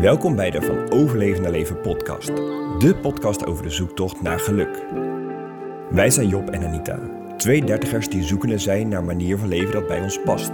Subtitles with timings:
[0.00, 2.26] Welkom bij de Van Overleven naar Leven podcast.
[2.78, 4.84] De podcast over de zoektocht naar geluk.
[5.90, 6.98] Wij zijn Job en Anita,
[7.36, 10.50] twee dertigers die zoekende zijn naar een manier van leven dat bij ons past.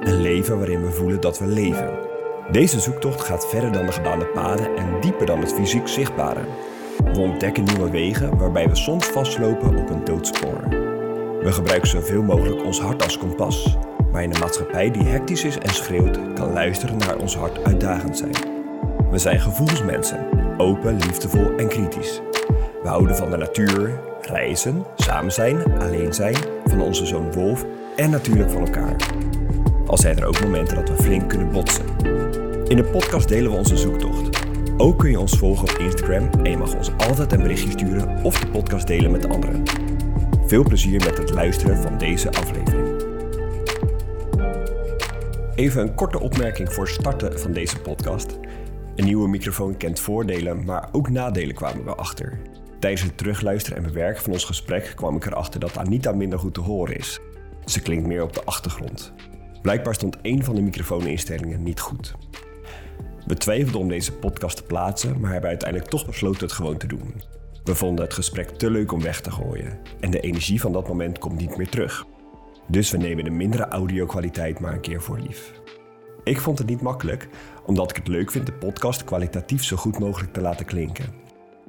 [0.00, 1.90] Een leven waarin we voelen dat we leven.
[2.50, 6.44] Deze zoektocht gaat verder dan de gebaande paden en dieper dan het fysiek zichtbare.
[7.12, 10.68] We ontdekken nieuwe wegen waarbij we soms vastlopen op een doodspoor.
[11.42, 13.76] We gebruiken zoveel mogelijk ons hart als kompas,
[14.12, 18.16] maar in een maatschappij die hectisch is en schreeuwt, kan luisteren naar ons hart uitdagend
[18.16, 18.55] zijn.
[19.16, 22.20] We zijn gevoelsmensen, open, liefdevol en kritisch.
[22.82, 27.64] We houden van de natuur, reizen, samen zijn, alleen zijn, van onze zoon Wolf
[27.96, 28.96] en natuurlijk van elkaar.
[29.86, 31.84] Al zijn er ook momenten dat we flink kunnen botsen.
[32.68, 34.46] In de podcast delen we onze zoektocht.
[34.76, 38.24] Ook kun je ons volgen op Instagram en je mag ons altijd een berichtje sturen
[38.24, 39.62] of de podcast delen met anderen.
[40.46, 43.04] Veel plezier met het luisteren van deze aflevering.
[45.54, 48.38] Even een korte opmerking voor starten van deze podcast.
[48.96, 52.38] Een nieuwe microfoon kent voordelen, maar ook nadelen kwamen we achter.
[52.78, 56.54] Tijdens het terugluisteren en bewerken van ons gesprek kwam ik erachter dat Anita minder goed
[56.54, 57.20] te horen is.
[57.64, 59.12] Ze klinkt meer op de achtergrond.
[59.62, 62.14] Blijkbaar stond één van de microfooninstellingen niet goed.
[63.26, 66.86] We twijfelden om deze podcast te plaatsen, maar hebben uiteindelijk toch besloten het gewoon te
[66.86, 67.14] doen.
[67.64, 70.88] We vonden het gesprek te leuk om weg te gooien en de energie van dat
[70.88, 72.06] moment komt niet meer terug.
[72.68, 75.52] Dus we nemen de mindere audio-kwaliteit maar een keer voor lief.
[76.26, 77.28] Ik vond het niet makkelijk,
[77.66, 81.14] omdat ik het leuk vind de podcast kwalitatief zo goed mogelijk te laten klinken.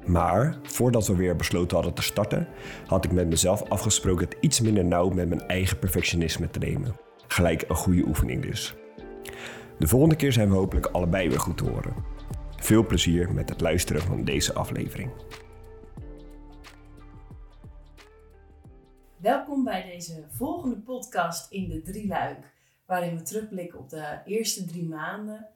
[0.06, 2.48] Maar voordat we weer besloten hadden te starten,
[2.88, 6.96] had ik met mezelf afgesproken het iets minder nauw met mijn eigen perfectionisme te nemen.
[7.28, 8.76] Gelijk een goede oefening dus.
[9.80, 11.94] De volgende keer zijn we hopelijk allebei weer goed te horen.
[12.56, 15.12] Veel plezier met het luisteren van deze aflevering.
[19.18, 22.56] Welkom bij deze volgende podcast in de drieluik,
[22.88, 25.48] waarin we terugblikken op de eerste drie maanden.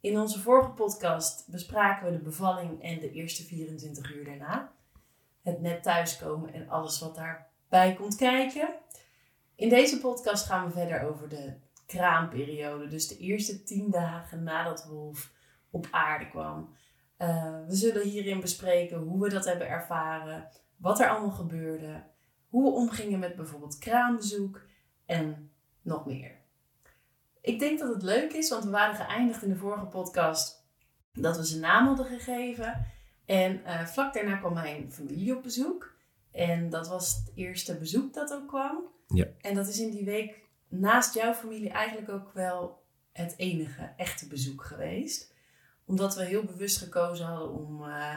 [0.00, 4.72] In onze vorige podcast bespraken we de bevalling en de eerste 24 uur daarna.
[5.42, 8.68] Het net thuiskomen en alles wat daarbij komt kijken.
[9.54, 11.54] In deze podcast gaan we verder over de
[11.86, 15.32] kraamperiode, dus de eerste 10 dagen nadat Wolf
[15.70, 16.76] op aarde kwam.
[17.18, 22.02] Uh, we zullen hierin bespreken hoe we dat hebben ervaren, wat er allemaal gebeurde
[22.48, 24.62] hoe we omgingen met bijvoorbeeld kraambezoek
[25.06, 25.50] en
[25.82, 26.37] nog meer.
[27.48, 30.66] Ik denk dat het leuk is, want we waren geëindigd in de vorige podcast
[31.12, 32.86] dat we ze naam hadden gegeven.
[33.24, 35.94] En uh, vlak daarna kwam mijn familie op bezoek.
[36.32, 38.84] En dat was het eerste bezoek dat ook kwam.
[39.06, 39.26] Ja.
[39.40, 42.82] En dat is in die week naast jouw familie eigenlijk ook wel
[43.12, 45.34] het enige echte bezoek geweest.
[45.84, 48.16] Omdat we heel bewust gekozen hadden om uh,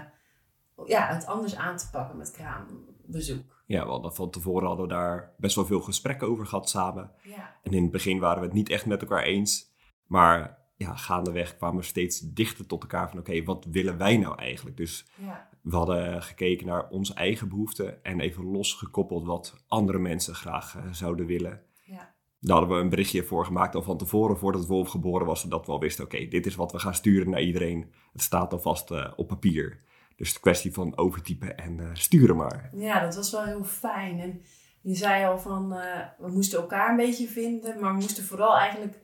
[0.85, 5.33] ja, het anders aan te pakken met kraambezoek ja, wel, van tevoren hadden we daar
[5.37, 7.11] best wel veel gesprekken over gehad samen.
[7.23, 7.55] Ja.
[7.63, 9.71] En in het begin waren we het niet echt met elkaar eens.
[10.05, 14.37] Maar ja, gaandeweg kwamen we steeds dichter tot elkaar van oké, wat willen wij nou
[14.37, 14.77] eigenlijk?
[14.77, 15.49] Dus ja.
[15.61, 20.83] we hadden gekeken naar onze eigen behoeften en even losgekoppeld wat andere mensen graag uh,
[20.91, 21.61] zouden willen.
[21.83, 22.13] Ja.
[22.39, 25.65] Daar hadden we een berichtje voor gemaakt al van tevoren, voordat Wolf geboren was, zodat
[25.65, 27.93] we al wisten, oké, dit is wat we gaan sturen naar iedereen.
[28.11, 29.79] Het staat alvast uh, op papier.
[30.21, 32.69] Dus de kwestie van overtypen en uh, sturen maar.
[32.73, 34.19] Ja, dat was wel heel fijn.
[34.19, 34.41] En
[34.81, 38.57] je zei al van, uh, we moesten elkaar een beetje vinden, maar we moesten vooral
[38.57, 38.99] eigenlijk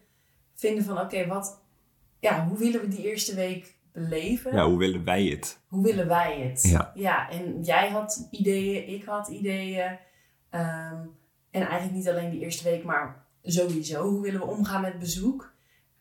[0.54, 1.62] vinden van, oké, wat,
[2.20, 4.56] ja, hoe willen we die eerste week beleven?
[4.56, 5.60] Ja, hoe willen wij het?
[5.68, 6.64] Hoe willen wij het?
[6.64, 6.92] Ja.
[6.96, 9.92] Ja, en jij had ideeën, ik had ideeën.
[10.52, 11.16] Um,
[11.52, 15.54] en eigenlijk niet alleen die eerste week, maar sowieso, hoe willen we omgaan met bezoek?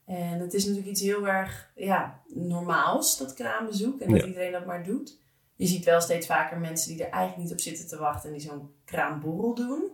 [0.06, 4.00] En het is natuurlijk iets heel erg ja, normaals, dat kraambezoek.
[4.00, 4.26] En dat Ja.
[4.26, 5.18] iedereen dat maar doet.
[5.54, 8.30] Je ziet wel steeds vaker mensen die er eigenlijk niet op zitten te wachten.
[8.30, 9.90] En die zo'n kraamborrel doen.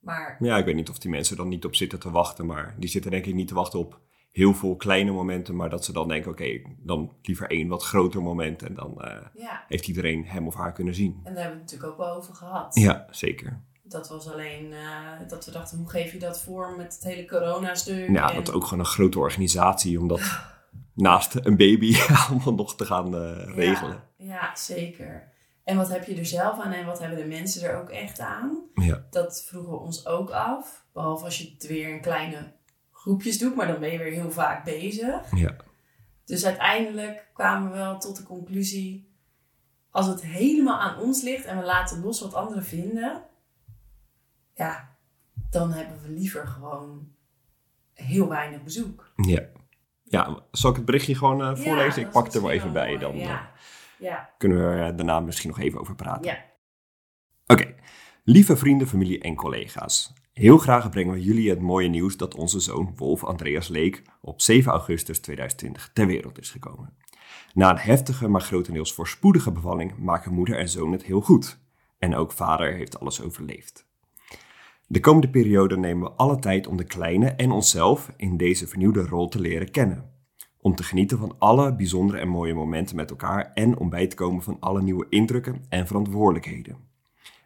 [0.00, 2.74] Maar Ja, ik weet niet of die mensen dan niet op zitten te wachten, maar
[2.78, 4.00] die zitten denk ik niet te wachten op
[4.30, 8.22] heel veel kleine momenten, maar dat ze dan denken, oké, dan liever één wat groter
[8.22, 11.20] moment en dan eh, ja, heeft iedereen hem of haar kunnen zien.
[11.24, 12.74] en daar hebben we het natuurlijk ook wel over gehad.
[12.74, 13.62] Ja, zeker.
[13.94, 17.26] Dat was alleen eh, dat we dachten, hoe geef je dat voor met het hele
[17.26, 18.08] corona-stuk?
[18.10, 20.20] Ja, en- dat ook gewoon een grote organisatie om dat
[20.94, 21.96] naast een baby
[22.28, 24.02] allemaal nog te gaan eh, regelen.
[24.16, 25.32] Ja, ja, zeker.
[25.64, 28.20] En wat heb je er zelf aan en wat hebben de mensen er ook echt
[28.20, 28.58] aan?
[28.74, 29.06] Ja.
[29.10, 30.84] Dat vroegen we ons ook af.
[30.92, 32.52] Behalve als je het weer in kleine
[32.92, 35.20] groepjes doet, maar dan ben je weer heel vaak bezig.
[35.34, 35.56] Ja.
[36.24, 39.12] Dus uiteindelijk kwamen we wel tot de conclusie:
[39.90, 43.22] als het helemaal aan ons ligt en we laten los wat anderen vinden,
[44.54, 44.96] ja,
[45.50, 47.12] dan hebben we liever gewoon
[47.94, 49.12] heel weinig bezoek.
[49.16, 49.42] Ja.
[50.02, 52.00] Ja, zal ik het berichtje gewoon eh, voorlezen?
[52.00, 52.98] Ja, ik pak het er wel even bij.
[52.98, 53.22] Dan mooi.
[53.24, 53.52] eh, Ja,
[53.98, 56.24] ja, kunnen we er daarna misschien nog even over praten.
[56.24, 56.44] ja.
[57.46, 57.74] Oké,
[58.24, 60.12] lieve vrienden, familie en collega's.
[60.32, 64.40] Heel graag brengen we jullie het mooie nieuws dat onze zoon Wolf Andreas Leek op
[64.40, 66.96] 7 augustus 2020 ter wereld is gekomen.
[67.54, 71.58] Na een heftige, maar grotendeels voorspoedige bevalling maken moeder en zoon het heel goed.
[71.98, 73.83] En ook vader heeft alles overleefd.
[74.86, 79.02] De komende periode nemen we alle tijd om de kleine en onszelf in deze vernieuwde
[79.02, 80.10] rol te leren kennen.
[80.60, 84.16] Om te genieten van alle bijzondere en mooie momenten met elkaar en om bij te
[84.16, 86.76] komen van alle nieuwe indrukken en verantwoordelijkheden.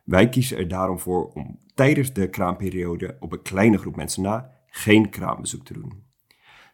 [0.05, 4.51] Wij kiezen er daarom voor om tijdens de kraamperiode op een kleine groep mensen na
[4.67, 6.03] geen kraambezoek te doen.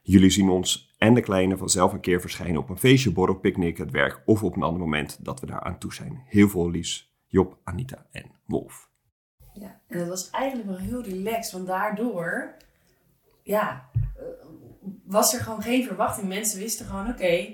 [0.03, 3.79] Jullie zien ons en de kleine vanzelf een keer verschijnen op een feestje, borrel, picknick,
[3.79, 6.23] het werk of op een ander moment dat we daar aan toe zijn.
[6.25, 8.93] Heel veel liefs, Job, Anita en Wolf.
[9.55, 12.55] Ja, en dat was eigenlijk wel heel relaxed, want daardoor,
[13.43, 14.23] ja, eh,
[15.05, 16.29] was er gewoon geen verwachting.
[16.29, 17.47] Mensen wisten gewoon, oké,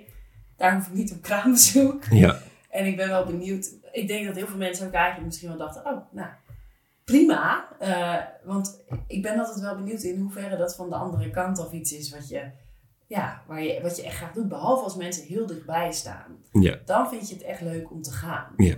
[0.56, 2.05] daar hoef ik niet op kraambezoek.
[2.11, 2.38] Ja,
[2.69, 3.75] En ik ben wel benieuwd.
[3.93, 6.29] Ik denk dat heel veel mensen ook eigenlijk misschien wel dachten: oh, nou,
[7.05, 7.69] prima.
[7.79, 11.73] Eh, want ik ben altijd wel benieuwd in hoeverre dat van de andere kant of
[11.73, 12.50] iets is wat je,
[13.06, 14.49] ja, waar je, wat je echt graag doet.
[14.49, 16.37] Behalve als mensen heel dichtbij staan.
[16.52, 18.52] ja, Dan vind je het echt leuk om te gaan.
[18.56, 18.75] Ja.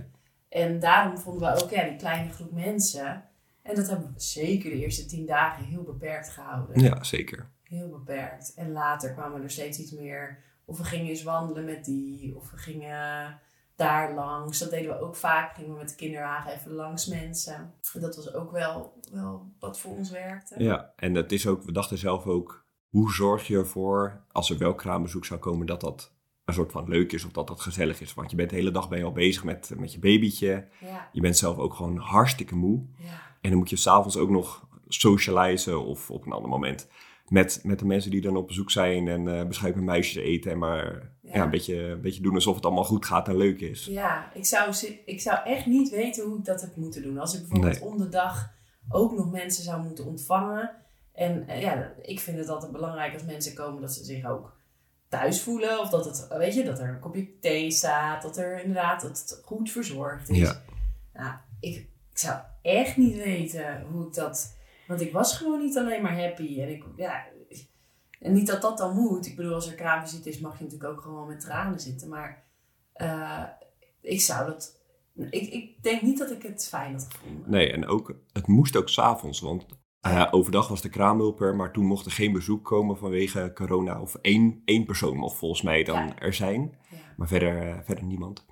[0.53, 3.23] En daarom vonden we ook ja, die kleine groep mensen.
[3.61, 6.79] En dat hebben we zeker de eerste tien dagen heel beperkt gehouden.
[6.79, 7.51] ja, zeker.
[7.63, 8.53] Heel beperkt.
[8.53, 10.43] En later kwamen er steeds iets meer.
[10.65, 12.35] Of we gingen eens wandelen met die.
[12.35, 13.39] Of we gingen
[13.75, 14.59] daar langs.
[14.59, 15.55] Dat deden we ook vaak.
[15.55, 17.73] Gingen we met de kinderwagen even langs mensen.
[17.93, 20.63] Dat was ook wel, wel wat voor ons werkte.
[20.63, 24.57] Ja, en het is ook, we dachten zelf ook, hoe zorg je ervoor, als er
[24.57, 26.11] wel kraambezoek zou komen, dat dat
[26.45, 28.13] een soort van leuk is of dat dat gezellig is.
[28.13, 30.67] Want je bent de hele dag ben je al bezig met, met je babytje.
[30.79, 32.81] Ja, Je bent zelf ook gewoon hartstikke moe.
[32.97, 36.87] ja, En dan moet je s'avonds ook nog socializen of op een ander moment
[37.27, 40.51] met, met de mensen die dan op bezoek zijn en eh beschuit met muisjes eten.
[40.51, 41.35] En maar ja.
[41.35, 41.43] Ja.
[41.43, 43.85] een, beetje, een beetje doen alsof het allemaal goed gaat en leuk is.
[43.85, 44.75] ja ik, zou,
[45.05, 47.17] ik zou echt niet weten hoe ik dat heb moeten doen.
[47.17, 48.51] Als ik bijvoorbeeld om de dag
[48.89, 50.71] ook nog mensen zou moeten ontvangen.
[51.13, 54.52] En eh, ja, ik vind het altijd belangrijk als mensen komen dat ze zich ook
[55.13, 55.79] thuis voelen.
[55.79, 58.21] Of dat, het, weet je, dat er een kopje thee staat.
[58.21, 60.37] Dat er inderdaad dat het goed verzorgd is.
[60.37, 60.61] Ja.
[61.13, 61.75] Nou, ik,
[62.11, 64.57] ik zou echt niet weten hoe ik dat...
[64.87, 66.61] Want ik was gewoon niet alleen maar happy.
[66.61, 67.25] En, ik, ja,
[68.19, 69.25] en niet dat dat dan moet.
[69.25, 72.09] Ik bedoel, als er kraamvisite is, mag je natuurlijk ook gewoon met tranen zitten.
[72.09, 72.43] Maar
[72.93, 73.43] eh,
[74.01, 74.81] ik zou dat...
[75.29, 77.49] Ik, ik denk niet dat ik het fijn had gevonden.
[77.49, 79.65] Nee, en ook, het moest ook s'avonds, want
[80.03, 84.01] eh, overdag was de kraamhulp er, maar toen mocht er geen bezoek komen vanwege corona.
[84.01, 86.19] Of één, één persoon mocht volgens mij dan Ja.
[86.19, 86.97] er zijn, Ja.
[87.17, 88.45] maar verder, eh, verder niemand.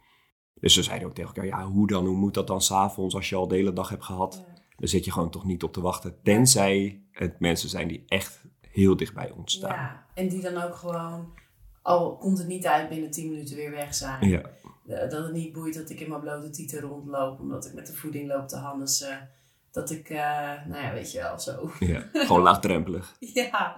[0.54, 2.06] Dus ze zeiden ook tegen elkaar, ja, hoe dan?
[2.06, 4.44] Hoe moet dat dan s'avonds als je al de hele dag hebt gehad?
[4.48, 4.54] Ja.
[4.78, 8.44] Dan zit je gewoon toch niet op te wachten, tenzij het mensen zijn die echt
[8.62, 9.76] heel dicht bij ons staan.
[9.76, 11.34] Ja, en die dan ook gewoon,
[11.82, 14.30] al komt het niet uit, binnen 10 minuten weer weg zijn.
[14.30, 14.42] Ja,
[14.88, 17.88] Eh, Dat het niet boeit dat ik in mijn blote tieten rondloop, omdat ik met
[17.88, 19.30] de voeding loop te hannissen.
[19.72, 20.18] Dat ik, eh,
[20.66, 21.72] nou ja, weet je wel, zo.
[21.80, 22.04] ja.
[22.12, 23.16] gewoon laagdrempelig.
[23.34, 23.76] Ja,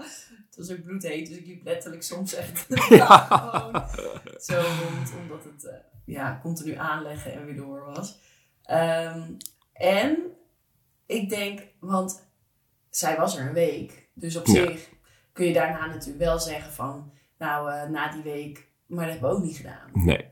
[0.47, 3.17] het was ook bloedheet, dus ik liep letterlijk soms echt Ja.
[3.17, 3.87] gewoon
[4.39, 5.75] zo rond, omdat het eh,
[6.05, 8.19] ja, continu aanleggen en weer door was.
[8.63, 9.31] Ehm,
[9.73, 10.17] en
[11.05, 12.27] ik denk, want
[12.89, 14.53] zij was er een week, dus op Ja.
[14.53, 14.89] zich
[15.31, 19.29] kun je daarna natuurlijk wel zeggen van, nou, eh, na die week, maar dat hebben
[19.31, 19.89] we ook niet gedaan.
[19.93, 20.25] Nee,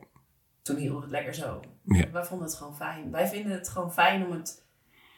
[0.61, 1.59] Toen hielden we het lekker zo.
[1.83, 2.11] Ja.
[2.11, 3.11] Wij vonden het gewoon fijn.
[3.11, 4.63] Wij vinden het gewoon fijn om het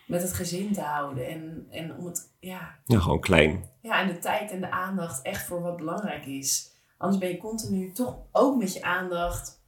[0.07, 3.69] met het gezin te houden en, en om het, ja, ja, gewoon klein.
[3.81, 6.71] ja, en de tijd en de aandacht echt voor wat belangrijk is.
[6.97, 9.61] Anders ben je continu toch ook met je aandacht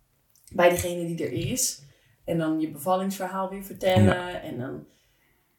[0.53, 1.83] bij degene die er is.
[2.25, 4.41] En dan je bevallingsverhaal weer vertellen.
[4.41, 4.85] En dan,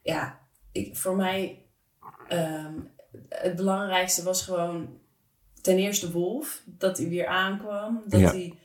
[0.02, 0.38] ja,
[0.72, 1.62] ik, voor mij,
[2.28, 2.74] ehm,
[3.28, 4.98] het belangrijkste was gewoon
[5.62, 8.02] ten eerste Wolf, dat hij weer aankwam.
[8.06, 8.30] Dat Ja.
[8.30, 8.58] hij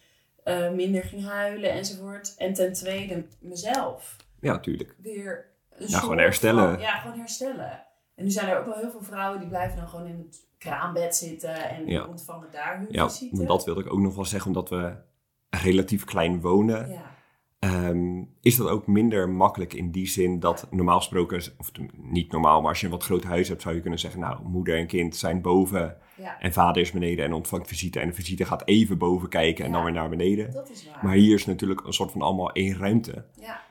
[0.44, 2.36] eh, minder ging huilen enzovoort.
[2.38, 4.96] En ten tweede mezelf Ja, tuurlijk.
[5.02, 6.72] weer een Ja, gewoon soort herstellen.
[6.74, 7.84] van- ja, gewoon herstellen.
[8.16, 10.48] En nu zijn er ook wel heel veel vrouwen die blijven dan gewoon in het
[10.58, 12.06] kraambed zitten en Ja.
[12.06, 13.46] ontvangen daar hun Ja, visite.
[13.46, 14.94] dat wilde ik ook nog wel zeggen, omdat we
[15.50, 16.90] relatief klein wonen.
[16.90, 17.10] Ja,
[17.60, 22.60] Ehm, is dat ook minder makkelijk in die zin dat normaal gesproken, of niet normaal,
[22.62, 24.88] maar als je een wat groot huis hebt, zou je kunnen zeggen, nou, moeder en
[24.88, 28.00] kind zijn boven ja, en vader is beneden en ontvangt visite.
[28.00, 30.52] En de visite gaat even boven kijken en dan weer naar beneden.
[30.52, 31.00] dat is waar.
[31.06, 33.26] Maar hier is natuurlijk een soort van allemaal één ruimte.
[33.40, 33.62] Ja,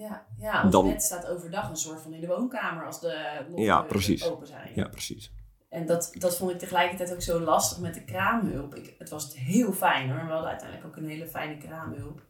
[0.00, 3.44] ja, ja ons Dan- bed staat overdag een soort van in de woonkamer als de
[3.56, 4.30] Ja, precies.
[4.30, 4.70] open zijn.
[4.74, 5.32] Ja, precies.
[5.68, 8.74] En dat, dat vond ik tegelijkertijd ook zo lastig met de kraamhulp.
[8.74, 10.24] Ik, het was heel fijn hoor.
[10.26, 12.22] We hadden uiteindelijk ook een hele fijne kraamhulp.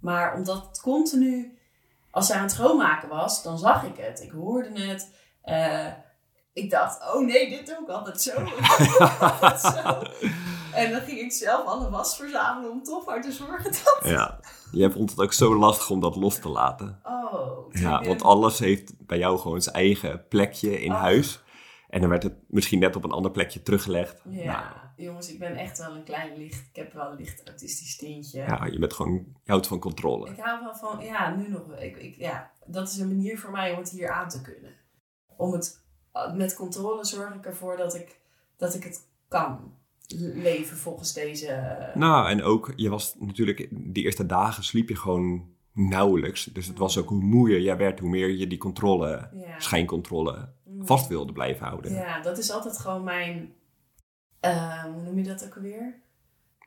[0.00, 1.58] Maar omdat het continu,
[2.10, 4.20] als zij aan het schoonmaken was, dan zag ik het.
[4.22, 5.14] Ik hoorde het.
[5.42, 5.86] Eh,
[6.52, 8.40] ik dacht, oh nee, dit doe ik altijd zo.
[8.44, 10.02] Ik doe altijd zo.
[10.74, 14.00] En dan ging ik zelf alle was verzamelen om toch maar te zorgen dat...
[14.02, 14.40] Ja,
[14.72, 17.00] je vond het ook zo lastig om dat los te laten.
[17.02, 17.72] Oh.
[17.72, 21.00] Ja, ik want alles heeft bij jou gewoon zijn eigen plekje in Oh.
[21.00, 21.42] huis.
[21.88, 24.22] En dan werd het misschien net op een ander plekje teruggelegd.
[24.28, 24.64] Ja, Nou,
[24.96, 26.58] jongens, ik ben echt wel een klein licht.
[26.68, 28.38] Ik heb wel een licht autistisch tintje.
[28.38, 29.12] ja, je bent gewoon,
[29.44, 30.30] je houdt van controle.
[30.30, 31.62] Ik hou wel van, ja, nu nog.
[31.78, 34.74] Ik, ik, ja, dat is een manier voor mij om het hier aan te kunnen.
[35.36, 35.80] Om het
[36.34, 38.20] met controle zorg ik ervoor dat ik,
[38.56, 39.74] dat ik het kan
[40.18, 41.76] leven volgens deze.
[41.94, 46.44] Nou, en ook, je was natuurlijk, die eerste dagen sliep je gewoon nauwelijks.
[46.44, 49.60] Dus het was ook hoe moeier jij werd, hoe meer je die controle, ja.
[49.60, 50.86] schijncontrole, Mm.
[50.86, 51.92] vast wilde blijven houden.
[51.92, 53.52] Ja, dat is altijd gewoon mijn.
[54.40, 55.94] eh, hoe noem je dat ook alweer?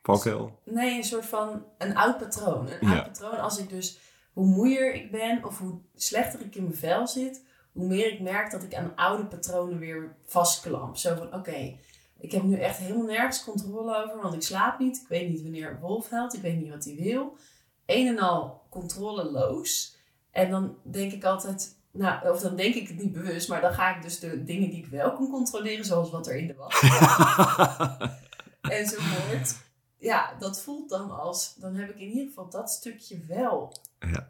[0.01, 0.59] Valkuil.
[0.65, 2.67] Nee, een soort van een oud patroon.
[2.79, 2.95] Een Ja.
[2.95, 3.99] oud patroon als ik dus,
[4.33, 8.19] hoe moeier ik ben of hoe slechter ik in mijn vel zit, hoe meer ik
[8.21, 10.97] merk dat ik aan oude patronen weer vastklamp.
[10.97, 11.75] Zo van, oké,
[12.23, 14.97] ik heb nu echt helemaal nergens controle over, want ik slaap niet.
[15.01, 17.37] Ik weet niet wanneer Wolf ik weet niet wat hij wil.
[17.85, 19.97] Een en al controleloos.
[20.31, 23.73] En dan denk ik altijd, nou, of dan denk ik het niet bewust, maar dan
[23.73, 26.53] ga ik dus de dingen die ik wel kan controleren, zoals wat er in de
[26.55, 26.81] was
[28.61, 29.55] enzovoort.
[29.97, 34.27] Ja, dat voelt dan als, dan heb ik in ieder geval dat stukje wel Ja.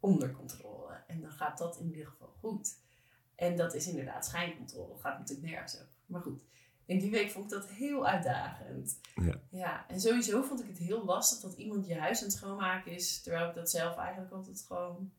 [0.00, 1.02] onder controle.
[1.06, 2.68] En dan gaat dat in ieder geval goed.
[3.36, 4.98] En dat is inderdaad schijncontrole.
[4.98, 5.88] Gaat natuurlijk nergens over.
[6.06, 6.42] Maar goed,
[6.86, 9.00] in die week vond ik dat heel uitdagend.
[9.14, 9.40] Ja.
[9.50, 9.84] ja.
[9.88, 13.22] En sowieso vond ik het heel lastig dat iemand je huis aan het schoonmaken is.
[13.22, 15.10] Terwijl ik dat zelf eigenlijk altijd gewoon...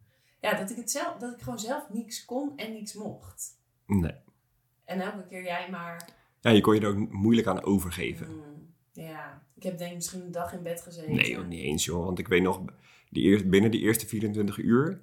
[0.41, 3.57] Ja, dat ik, het zelf, dat ik gewoon zelf niks kon en niks mocht.
[3.85, 4.15] nee.
[4.85, 6.09] En elke keer jij maar...
[6.41, 8.27] Ja, je kon je er ook moeilijk aan overgeven.
[8.27, 11.15] Hmm, ja, ik heb denk ik misschien een dag in bed gezeten.
[11.15, 12.05] Nee, joh, niet eens joh.
[12.05, 12.61] Want ik weet nog,
[13.09, 15.01] die eerst, binnen die eerste 24 uur,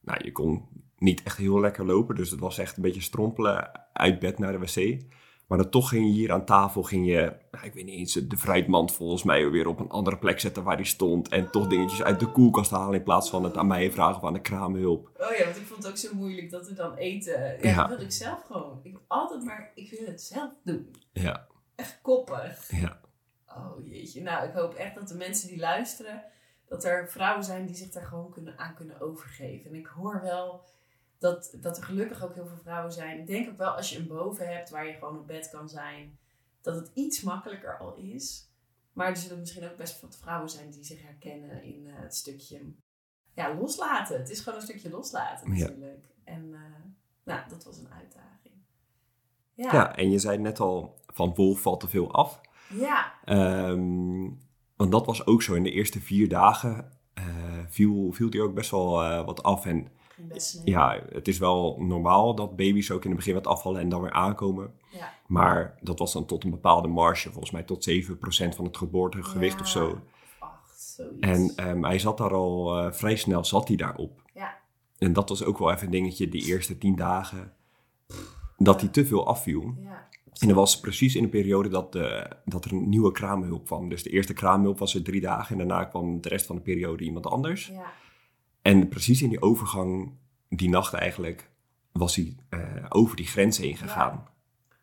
[0.00, 0.68] nou, je kon
[0.98, 2.14] niet echt heel lekker lopen.
[2.14, 5.02] Dus het was echt een beetje strompelen uit bed naar de wc.
[5.46, 8.12] Maar dan toch ging je hier aan tafel, ging je, nou, ik weet niet eens,
[8.12, 11.28] de fruitmand volgens mij weer op een andere plek zetten waar die stond.
[11.28, 14.24] En toch dingetjes uit de koelkast halen in plaats van het aan mij vragen of
[14.24, 15.10] aan de kraamhulp.
[15.18, 17.40] Oh ja, want ik vond het ook zo moeilijk dat we dan eten.
[17.40, 17.76] Ja, Ja.
[17.86, 18.80] dat wil ik zelf gewoon.
[18.82, 20.94] Ik altijd maar, ik wil het zelf doen.
[21.12, 22.70] Ja, Echt koppig.
[22.70, 23.00] ja.
[23.46, 24.22] Oh jeetje.
[24.22, 26.22] Nou, ik hoop echt dat de mensen die luisteren,
[26.68, 29.70] dat er vrouwen zijn die zich daar gewoon kunnen, aan kunnen overgeven.
[29.70, 30.64] En ik hoor wel
[31.24, 33.18] dat, dat er gelukkig ook heel veel vrouwen zijn.
[33.18, 35.68] Ik denk ook wel als je een boven hebt waar je gewoon op bed kan
[35.68, 36.18] zijn,
[36.60, 38.50] dat het iets makkelijker al is.
[38.92, 42.14] Maar er zullen misschien ook best wat vrouwen zijn die zich herkennen in eh, het
[42.14, 42.72] stukje
[43.34, 44.18] ja, loslaten.
[44.18, 45.66] Het is gewoon een stukje loslaten Ja.
[45.66, 46.06] natuurlijk.
[46.24, 46.60] En eh,
[47.24, 48.54] nou, dat was een uitdaging.
[49.54, 52.40] Ja, ja, en je zei net al, van Wolf valt te veel af.
[52.68, 53.14] ja.
[53.24, 54.30] Ehm,
[54.76, 55.54] want dat was ook zo.
[55.54, 57.24] In de eerste vier dagen eh,
[57.68, 59.66] viel, viel die ook best wel wat af.
[59.66, 63.80] En best ja, het is wel normaal dat baby's ook in het begin wat afvallen
[63.80, 64.72] en dan weer aankomen.
[64.90, 65.12] Ja.
[65.26, 69.54] Maar dat was dan tot een bepaalde marge, volgens mij tot 7% van het geboortegewicht
[69.54, 69.86] Ja, of zo.
[69.88, 70.00] Of
[70.38, 71.16] acht, zoiets.
[71.20, 74.22] En ehm, hij zat daar al eh, vrij snel, zat hij daarop.
[74.34, 74.56] Ja.
[74.98, 77.52] En dat was ook wel even een dingetje, die eerste tien dagen,
[78.56, 79.74] dat hij te veel afviel.
[79.82, 80.08] ja.
[80.40, 83.88] En dat was precies in de periode dat, eh, dat er een nieuwe kraamhulp kwam.
[83.88, 86.62] Dus de eerste kraamhulp was er drie dagen en daarna kwam de rest van de
[86.62, 87.66] periode iemand anders.
[87.66, 87.92] Ja.
[88.64, 90.12] En precies in die overgang,
[90.48, 91.50] die nacht eigenlijk,
[91.92, 94.26] was hij eh, over die grens heen gegaan.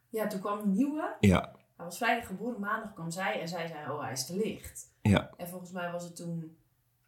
[0.09, 1.15] ja, toen kwam een nieuwe.
[1.19, 4.37] Ja, Hij was vrijdag geboren, maandag kwam zij en zij zei, oh hij is te
[4.37, 4.93] licht.
[5.01, 5.29] ja.
[5.37, 6.57] En volgens mij was het toen,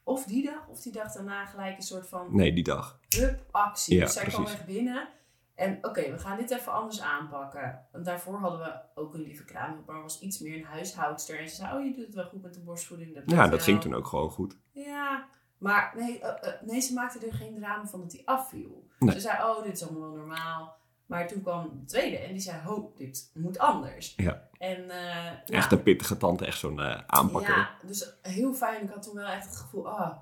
[0.03, 2.99] of die dag, of die dag daarna gelijk een soort van Nee, die dag.
[3.09, 3.95] hup, actie.
[3.95, 5.07] Ja, dus zij kwam echt binnen.
[5.55, 7.85] En oké, we gaan dit even anders aanpakken.
[7.91, 11.39] Want daarvoor hadden we ook een lieve kraam, maar was iets meer een huishoudster.
[11.39, 13.13] En ze zei, oh je doet het wel goed met de borstvoeding.
[13.15, 14.57] Dat Ja, dat ging toen ook gewoon goed.
[14.71, 15.27] Ja,
[15.63, 18.88] maar nee, eh, eh, nee, ze maakte er geen drama van dat hij afviel.
[19.00, 19.13] Nee.
[19.13, 20.75] Ze zei, oh, dit is allemaal wel normaal.
[21.05, 24.13] Maar toen kwam de tweede en die zei, ho, dit moet anders.
[24.17, 24.48] Ja.
[24.58, 27.58] En, eh, Echt een pittige tante, echt zo'n aanpakker.
[27.58, 28.84] Ja, dus heel fijn.
[28.84, 30.17] Ik had toen wel echt het gevoel, ah,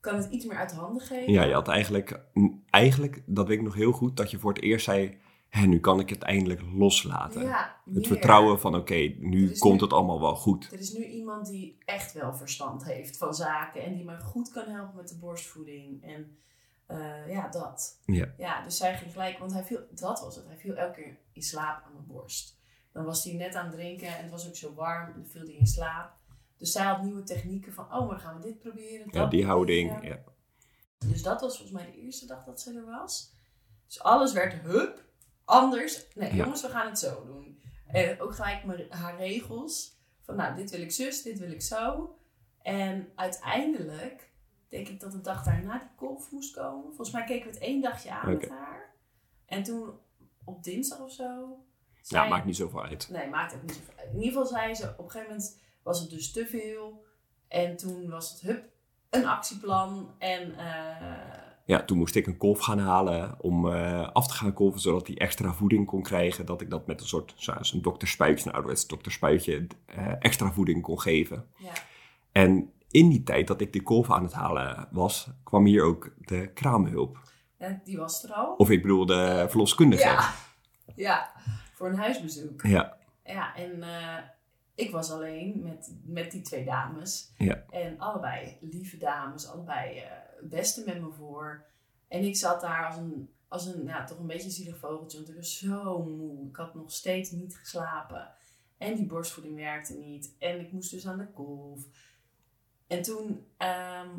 [0.00, 1.32] kan het iets meer uit handen geven?
[1.32, 2.20] Ja, je had eigenlijk,
[2.70, 5.80] eigenlijk, dat weet ik nog heel goed, dat je voor het eerst zei, Hé, nu
[5.80, 7.42] kan ik het eindelijk loslaten.
[7.42, 10.72] Ja, het vertrouwen van, oké, nu komt nu- het allemaal wel goed.
[10.72, 14.50] Er is nu iemand die echt wel verstand heeft van zaken en die me goed
[14.50, 16.02] kan helpen met de borstvoeding.
[16.04, 16.38] En
[16.86, 18.00] eh, ja, dat.
[18.04, 18.34] Ja.
[18.38, 20.46] Ja, dus zij ging gelijk, want hij viel, dat was het.
[20.46, 22.56] Hij viel elke keer in slaap aan mijn borst.
[22.92, 25.26] Dan was hij net aan het drinken en het was ook zo warm en dan
[25.30, 26.12] viel hij in slaap.
[26.56, 29.06] Dus zij had nieuwe technieken van, oh, maar gaan we dit proberen.
[29.10, 30.06] Ja, die houding.
[30.08, 30.18] Ja.
[31.06, 33.32] Dus dat was volgens mij de eerste dag dat ze er was.
[33.86, 35.04] Dus alles werd hup,
[35.48, 36.06] anders.
[36.14, 37.62] Nee, jongens, we gaan het zo doen.
[37.86, 39.96] En ook gelijk mijn, haar regels.
[40.22, 42.14] Van nou, dit wil ik zus, dit wil ik zo.
[42.62, 44.30] En uiteindelijk
[44.68, 46.84] denk ik dat de dag daarna die kolf moest komen.
[46.84, 48.94] Volgens mij keken we het één dagje aan met haar.
[49.46, 49.98] En toen
[50.44, 51.62] op dinsdag of zo.
[52.02, 53.08] Ja, maakt niet zoveel uit.
[53.10, 54.08] Nee, maakt ook niet zoveel uit.
[54.08, 57.04] In ieder geval zei ze, op een gegeven moment was het dus te veel.
[57.48, 58.64] En toen was het, hup,
[59.10, 60.14] een actieplan.
[60.18, 64.52] En eh, ja, toen moest ik een kolf gaan halen om eh, af te gaan
[64.52, 66.46] kolven, zodat hij extra voeding kon krijgen.
[66.46, 69.66] Dat ik dat met een soort, zo'n dokterspuitje, een ouderwets dokterspuitje,
[69.98, 71.46] uh, extra voeding kon geven.
[71.56, 71.72] Ja.
[72.32, 76.12] En in die tijd dat ik die kolf aan het halen was, kwam hier ook
[76.18, 77.18] de kraamhulp.
[77.58, 78.54] ja, die was er al.
[78.56, 80.08] Of ik bedoel de verloskundige.
[80.08, 80.34] Ja,
[80.96, 81.32] ja,
[81.74, 82.62] voor een huisbezoek.
[82.62, 84.16] Ja, Ja, en eh,
[84.78, 87.32] ik was alleen met, met die twee dames.
[87.38, 87.64] Ja.
[87.70, 89.98] En allebei lieve dames, allebei
[90.36, 91.64] het beste met me voor.
[92.08, 95.30] En ik zat daar als een, als een ja, toch een beetje zielig vogeltje, want
[95.30, 96.48] ik was zo moe.
[96.48, 98.34] Ik had nog steeds niet geslapen.
[98.76, 100.34] En die borstvoeding werkte niet.
[100.38, 101.80] En ik moest dus aan de kolf.
[102.86, 104.10] En toen, ehm,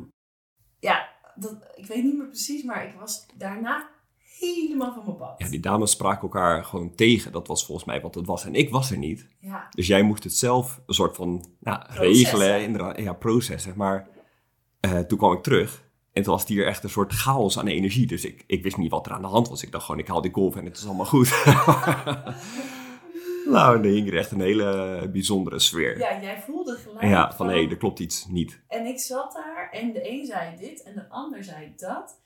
[0.78, 3.90] ja, dat, ik weet niet meer precies, maar ik was daarna
[4.40, 5.34] helemaal van mijn pad.
[5.38, 7.32] ja, die dames spraken elkaar gewoon tegen.
[7.32, 8.44] Dat was volgens mij wat het was.
[8.44, 9.26] En ik was er niet.
[9.38, 9.66] ja.
[9.70, 13.72] Dus jij moest het zelf een soort van nou, regelen, inderdaad, ja, processen.
[13.76, 14.08] Maar
[14.80, 17.66] eh, toen kwam ik terug en toen was het hier echt een soort chaos aan
[17.66, 18.06] energie.
[18.06, 19.62] Dus ik, ik wist niet wat er aan de hand was.
[19.62, 21.44] Ik dacht gewoon, ik haal die golf en het is allemaal goed.
[23.54, 25.98] nou, en er hing er echt een hele bijzondere sfeer.
[25.98, 27.32] Ja, Ja, jij voelde gelijk.
[27.32, 28.60] van hé, hey, er klopt iets niet.
[28.68, 32.19] En ik zat daar en de een zei dit en de ander zei dat.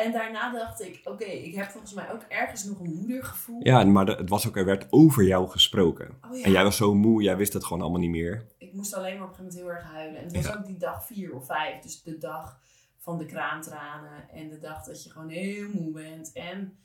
[0.00, 3.66] En daarna dacht ik, oké, ik heb volgens mij ook ergens nog een moedergevoel.
[3.66, 6.18] Ja, maar het was ook, er werd over jou gesproken.
[6.30, 6.44] Oh ja.
[6.44, 8.46] En jij was zo moe, jij wist het gewoon allemaal niet meer.
[8.58, 10.18] Ik moest alleen maar op een gegeven moment heel erg huilen.
[10.18, 10.54] En het was Ja.
[10.58, 11.82] ook die dag vier of vijf.
[11.82, 12.60] Dus de dag
[12.98, 14.28] van de kraantranen.
[14.30, 16.32] En de dag dat je gewoon heel moe bent.
[16.32, 16.78] En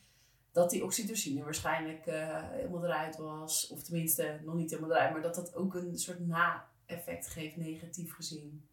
[0.52, 3.68] dat die oxytocine waarschijnlijk eh, helemaal eruit was.
[3.68, 5.12] Of tenminste, nog niet helemaal eruit.
[5.12, 8.68] Maar dat dat ook een soort na-effect geeft, negatief gezien.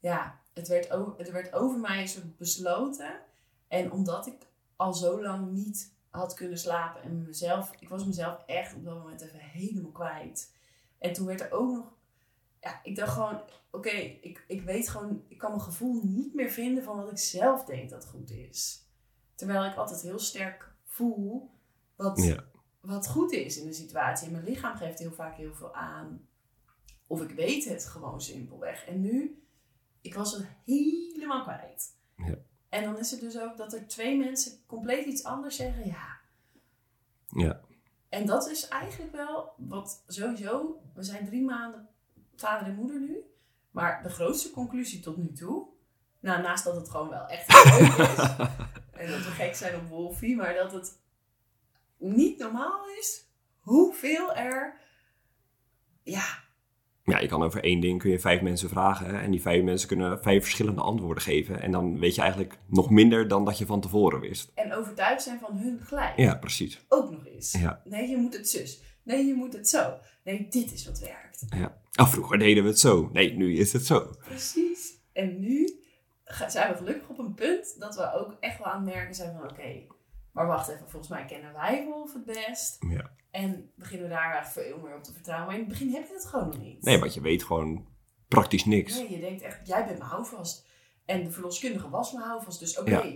[0.00, 3.20] Ja, het werd, over, het werd over mij een soort besloten.
[3.68, 4.46] En omdat ik
[4.76, 7.02] al zo lang niet had kunnen slapen.
[7.02, 10.54] En mezelf, ik was mezelf echt op dat moment even helemaal kwijt.
[10.98, 11.96] En toen werd er ook nog
[12.60, 16.50] ja, ik dacht gewoon, oké, ik, ik weet gewoon, ik kan mijn gevoel niet meer
[16.50, 18.86] vinden van wat ik zelf denk dat goed is.
[19.34, 21.50] Terwijl ik altijd heel sterk voel
[21.96, 22.44] wat, Ja.
[22.80, 24.26] wat goed is in een situatie.
[24.26, 26.28] En mijn lichaam geeft heel vaak heel veel aan.
[27.06, 28.86] Of ik weet het gewoon simpelweg.
[28.86, 29.42] En nu,
[30.00, 31.96] ik was het helemaal kwijt.
[32.16, 32.38] Ja.
[32.68, 35.86] En dan is het dus ook dat er twee mensen compleet iets anders zeggen.
[35.86, 36.18] Ja,
[37.28, 37.60] Ja,
[38.08, 40.82] en dat is eigenlijk wel wat sowieso.
[40.94, 41.88] We zijn drie maanden
[42.36, 43.24] vader en moeder nu.
[43.70, 45.66] Maar de grootste conclusie tot nu toe.
[46.20, 48.18] Nou, naast dat het gewoon wel echt leuk is.
[49.00, 50.36] en dat we gek zijn op Wolfie.
[50.36, 50.98] Maar dat het
[51.96, 53.26] niet normaal is
[53.60, 54.80] hoeveel er.
[56.02, 56.38] Ja,
[57.08, 59.06] ja, je kan over één ding kun je vijf mensen vragen.
[59.06, 61.60] hè, En die vijf mensen kunnen vijf verschillende antwoorden geven.
[61.62, 64.52] En dan weet je eigenlijk nog minder dan dat je van tevoren wist.
[64.54, 66.16] en overtuigd zijn van hun gelijk.
[66.16, 66.84] Ja, precies.
[66.88, 67.52] Ook nog eens.
[67.52, 67.80] Ja.
[67.84, 68.82] Nee, je moet het zus.
[69.02, 69.94] Nee, je moet het zo.
[70.24, 71.44] Nee, dit is wat werkt.
[71.56, 71.80] Ja.
[71.92, 73.08] Ah, vroeger deden we het zo.
[73.12, 74.10] Nee, nu is het zo.
[74.24, 74.96] Precies.
[75.12, 75.70] En nu
[76.48, 79.36] zijn we gelukkig op een punt dat we ook echt wel aan het merken zijn
[79.40, 79.82] van oké,
[80.38, 82.76] maar wacht even, volgens mij kennen wij Wolf het best.
[82.88, 83.10] Ja.
[83.30, 85.46] En beginnen we daar echt veel meer op te vertrouwen.
[85.46, 86.82] Maar in het begin heb je dat gewoon nog niet.
[86.82, 87.86] Nee, want je weet gewoon
[88.28, 88.94] praktisch niks.
[88.94, 90.66] Nee, je denkt echt, jij bent mijn houvast.
[91.04, 92.58] En de verloskundige was mijn houvast.
[92.60, 93.12] Dus oké, Ja.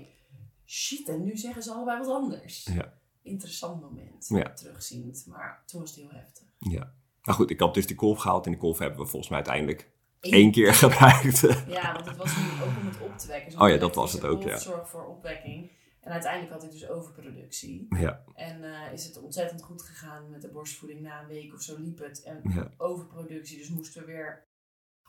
[0.67, 2.65] shit, en nu zeggen ze allebei wat anders.
[2.73, 2.93] Ja.
[3.23, 4.53] Interessant moment, Ja.
[4.53, 5.25] terugziend.
[5.27, 6.47] Maar toen was het heel heftig.
[6.59, 6.93] Ja.
[7.23, 8.45] Maar goed, ik had dus die kolf gehaald.
[8.45, 11.41] En die kolf hebben we volgens mij uiteindelijk Eén één keer gebruikt.
[11.69, 13.53] Ja, want het was nu ook om het op te wekken.
[13.53, 14.59] Zo'n Oh ja, dat was het ook, ja.
[14.59, 15.71] zorgt voor opwekking.
[16.03, 17.87] En uiteindelijk had ik dus overproductie.
[17.89, 21.01] ja, En eh, is het ontzettend goed gegaan met de borstvoeding.
[21.01, 22.23] Na een week of zo liep het.
[22.23, 24.47] En ja, overproductie, dus moesten we weer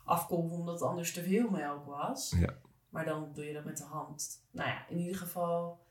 [0.03, 2.33] afkolven omdat het anders te veel melk was.
[2.39, 2.57] Ja.
[2.89, 4.45] Maar dan doe je dat met de hand.
[4.51, 5.81] Nou ja, in ieder geval...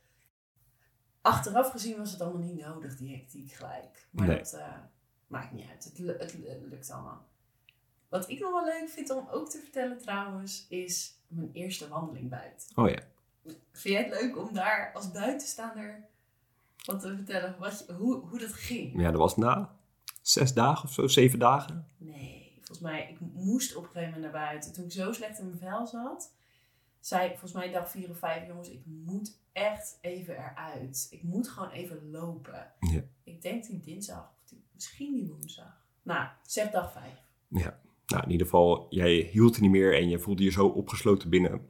[1.20, 4.08] Achteraf gezien was het allemaal niet nodig, die hectiek gelijk.
[4.10, 4.36] Maar Nee.
[4.38, 4.74] dat eh,
[5.26, 5.84] maakt niet uit.
[5.84, 7.28] Het, het, lu- lukt allemaal.
[8.08, 12.30] Wat ik nog wel leuk vind om ook te vertellen trouwens, is mijn eerste wandeling
[12.30, 12.76] buiten.
[12.76, 12.98] Oh ja.
[13.72, 16.05] Vind jij het leuk om daar als buitenstaander
[16.85, 19.00] wat te vertellen wat hoe, hoe dat ging?
[19.00, 19.76] Ja, dat was na
[20.22, 21.87] zes dagen of zo, zeven dagen.
[21.98, 24.72] Nee, volgens mij, ik moest op een gegeven moment naar buiten.
[24.72, 26.33] Toen ik zo slecht in mijn vel zat,
[27.00, 31.07] zei ik volgens mij dag vier of vijf, jongens, ik moet echt even eruit.
[31.11, 32.72] Ik moet gewoon even lopen.
[32.81, 33.02] Ja.
[33.24, 35.81] Ik denk die dinsdag, of die- misschien die woensdag.
[36.02, 37.14] Nou, zeg dag vijf.
[37.48, 37.81] Ja.
[38.07, 41.28] Nou, in ieder geval, jij hield er niet meer en je voelde je zo opgesloten
[41.31, 41.68] binnen.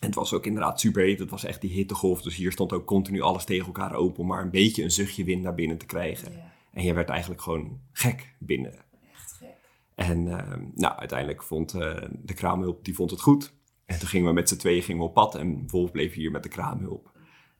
[0.00, 1.18] En het was ook inderdaad super heet.
[1.18, 2.22] Het was echt die hittegolf.
[2.22, 5.24] Dus hier stond ook continu alles tegen elkaar open om maar een beetje een zuchtje
[5.24, 6.32] wind naar binnen te krijgen.
[6.32, 8.74] Ja, En je werd eigenlijk gewoon gek binnen.
[9.12, 9.48] echt gek.
[9.94, 13.54] En ehm, nou, uiteindelijk vond eh, de kraamhulp die vond het goed.
[13.84, 16.30] En toen gingen we met z'n tweeën gingen we op pad en Wolf bleef hier
[16.30, 17.12] met de kraamhulp.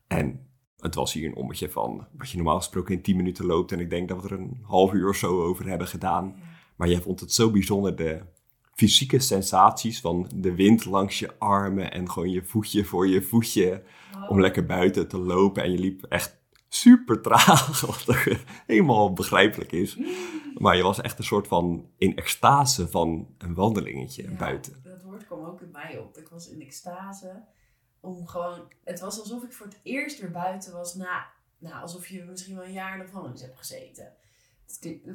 [0.07, 0.47] En
[0.77, 3.71] het was hier een ommetje van wat je normaal gesproken in 10 minuten loopt.
[3.71, 6.35] En ik denk dat we er een half uur of zo over hebben gedaan.
[6.37, 6.43] Ja.
[6.75, 8.21] Maar jij vond het zo bijzonder, de
[8.79, 13.83] fysieke sensaties van de wind langs je armen en gewoon je voetje voor je voetje
[14.27, 15.63] om lekker buiten te lopen.
[15.63, 16.37] En je liep echt
[16.67, 18.17] super traag, wat
[18.67, 19.97] helemaal begrijpelijk is.
[20.57, 24.81] Maar je was echt een soort van in extase van een wandelingetje Ja, buiten.
[24.83, 26.17] Dat woord kwam ook in mij op.
[26.17, 27.43] Ik was in extase.
[27.99, 32.07] Om gewoon, het was alsof ik voor het eerst weer buiten was na, nou, alsof
[32.07, 34.13] je misschien wel een jaar in de gevangenis hebt gezeten.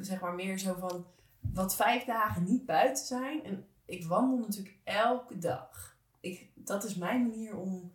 [0.01, 1.05] Zeg maar meer zo van,
[1.53, 3.43] wat vijf dagen niet buiten zijn.
[3.43, 5.97] En ik wandel natuurlijk elke dag.
[6.19, 7.93] Ik, dat is mijn manier om,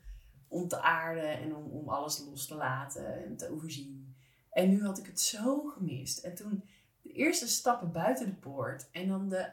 [0.48, 4.14] om te aarden en om, om alles los te laten en te overzien.
[4.50, 6.18] En nu had ik het zo gemist.
[6.18, 6.64] En toen
[7.02, 9.50] de eerste stappen buiten de poort en dan de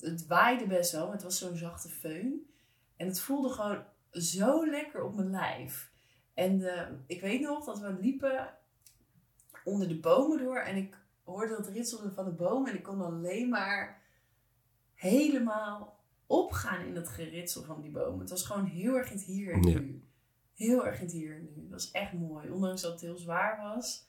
[0.00, 2.48] het waaide best wel, het was zo'n zachte föhn.
[2.96, 5.90] En het voelde gewoon zo lekker op mijn lijf.
[6.34, 8.54] En de, ik weet nog dat we liepen
[9.64, 10.96] onder de bomen door en ik
[11.30, 14.02] hoorde dat ritselen van de bomen en ik kon alleen maar
[14.94, 18.20] helemaal opgaan in het geritsel van die bomen.
[18.20, 19.78] Het was gewoon heel erg in het hier en Ja.
[19.78, 20.02] nu.
[20.54, 21.62] Heel erg in het hier en nu.
[21.62, 22.50] Dat was echt mooi.
[22.50, 24.06] Ondanks dat het heel zwaar was.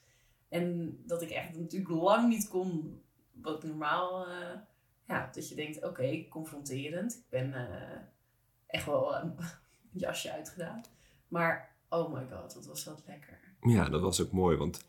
[0.48, 3.00] En dat ik echt natuurlijk lang niet kon
[3.32, 4.26] wat normaal...
[4.26, 4.58] eh,
[5.04, 7.12] ja, dat je denkt, oké, confronterend.
[7.14, 7.98] Ik ben eh,
[8.66, 9.34] echt wel eh, een
[9.90, 10.82] jasje uitgedaan.
[11.28, 13.40] Maar, oh my god, wat was dat lekker.
[13.60, 14.84] Ja, dat was ook mooi, want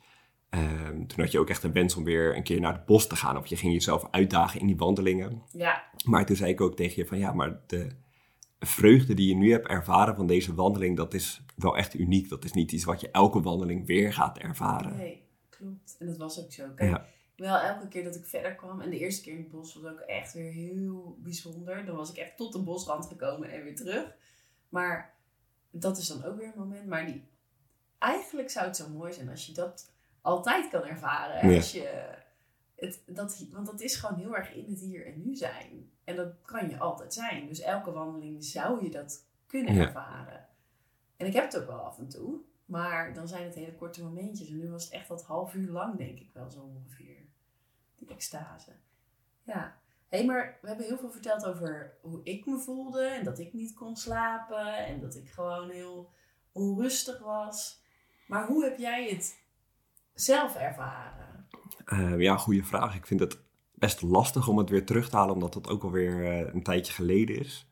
[0.53, 3.07] ehm, toen had je ook echt een wens om weer een keer naar het bos
[3.07, 3.37] te gaan.
[3.37, 5.41] Of je ging jezelf uitdagen in die wandelingen.
[5.51, 7.89] Ja, Maar toen zei ik ook tegen je van ja, maar de
[8.59, 12.29] vreugde die je nu hebt ervaren van deze wandeling, dat is wel echt uniek.
[12.29, 14.97] Dat is niet iets wat je elke wandeling weer gaat ervaren.
[14.97, 15.95] nee, klopt.
[15.99, 16.63] En dat was ook zo.
[16.75, 17.05] Kijk, Ja.
[17.35, 18.81] wel elke keer dat ik verder kwam.
[18.81, 21.85] En de eerste keer in het bos was ook echt weer heel bijzonder.
[21.85, 24.13] Dan was ik echt tot de bosrand gekomen en weer terug.
[24.69, 25.13] Maar
[25.71, 26.87] dat is dan ook weer een moment.
[26.87, 27.23] Maar die,
[27.99, 29.91] eigenlijk zou het zo mooi zijn als je dat
[30.23, 31.49] altijd kan ervaren.
[31.49, 31.55] Ja.
[31.55, 32.15] Als je
[32.75, 35.91] het, dat, want dat is gewoon heel erg in het hier en nu zijn.
[36.03, 37.47] En dat kan je altijd zijn.
[37.47, 39.81] Dus elke wandeling zou je dat kunnen Ja.
[39.81, 40.47] ervaren.
[41.17, 42.39] En ik heb het ook wel af en toe.
[42.65, 44.49] Maar dan zijn het hele korte momentjes.
[44.49, 47.17] En nu was het echt dat half uur lang, denk ik wel zo ongeveer.
[47.95, 48.71] Die extase.
[49.43, 49.81] Ja.
[50.09, 53.05] Hé, hey, maar we hebben heel veel verteld over hoe ik me voelde.
[53.05, 54.85] En dat ik niet kon slapen.
[54.85, 56.11] En dat ik gewoon heel
[56.51, 57.81] onrustig was.
[58.27, 59.42] Maar hoe heb jij het
[60.13, 61.47] zelf ervaren?
[61.85, 62.95] Eh, ja, goede vraag.
[62.95, 63.39] Ik vind het
[63.73, 66.93] best lastig om het weer terug te halen, omdat dat ook alweer eh een tijdje
[66.93, 67.67] geleden is.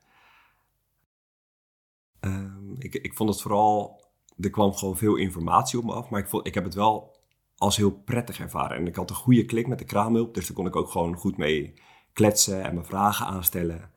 [2.20, 4.06] Ehm, ik, ik vond het vooral,
[4.40, 7.20] er kwam gewoon veel informatie op me af, maar ik, vond, ik heb het wel
[7.58, 8.78] als heel prettig ervaren.
[8.78, 11.16] En ik had een goede klik met de kraamhulp, dus daar kon ik ook gewoon
[11.16, 11.74] goed mee
[12.14, 13.92] kletsen en mijn vragen aanstellen.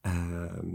[0.00, 0.66] Ehm,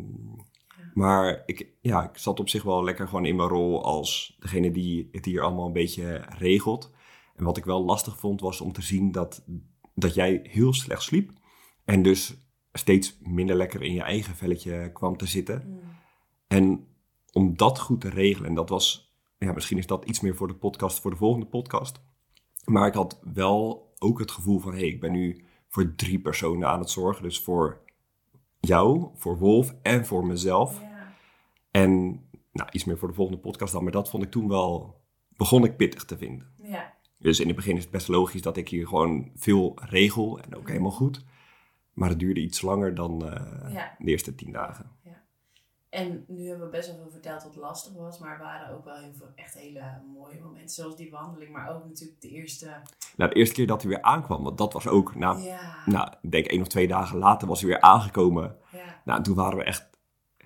[0.93, 4.71] maar ik, ja, ik zat op zich wel lekker gewoon in mijn rol als degene
[4.71, 6.91] die het hier allemaal een beetje regelt.
[7.39, 9.43] En wat ik wel lastig vond was om te zien dat,
[9.95, 11.31] dat jij heel slecht sliep.
[11.85, 12.37] En dus
[12.71, 15.79] steeds minder lekker in je eigen velletje kwam te zitten.
[16.47, 16.87] En
[17.31, 20.47] om dat goed te regelen, en dat was, ja, misschien is dat iets meer voor
[20.47, 22.01] de podcast, voor de volgende podcast.
[22.65, 26.19] Maar ik had wel ook het gevoel van, hé, hey, ik ben nu voor drie
[26.19, 27.23] personen aan het zorgen.
[27.23, 27.81] Dus voor
[28.59, 30.81] jou, voor Wolf en voor mezelf.
[31.71, 31.91] En
[32.51, 33.83] nou, iets meer voor de volgende podcast dan.
[33.83, 36.53] Maar dat vond ik toen wel, begon ik pittig te vinden.
[37.19, 37.25] Ja.
[37.27, 40.55] Dus in het begin is het best logisch dat ik hier gewoon veel regel en
[40.55, 41.23] ook helemaal goed.
[41.93, 43.95] Maar het duurde iets langer dan eh, Ja.
[43.99, 44.97] de eerste tien dagen.
[45.89, 48.19] En nu hebben we best wel veel verteld wat lastig was.
[48.19, 50.69] Maar er waren ook wel heel veel echt hele mooie momenten.
[50.69, 51.51] Zoals die wandeling.
[51.51, 52.65] Maar ook natuurlijk de eerste...
[53.17, 55.75] Nou, de eerste keer dat hij weer aankwam, want dat was ook, nou, Ja.
[55.85, 58.55] nou ik denk één of twee dagen later was hij weer aangekomen.
[58.71, 59.01] ja.
[59.05, 59.89] Nou, toen waren we echt